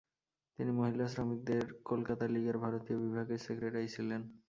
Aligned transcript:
তিনি 0.59 0.71
মহিলা 0.71 1.05
শ্রমিকদের 1.07 1.61
কলকাতা 1.85 2.25
লিগের 2.33 2.57
ভারতীয় 2.63 2.97
বিভাগের 2.99 3.39
সেক্রেটারি 3.45 3.89
ছিলেন। 3.95 4.21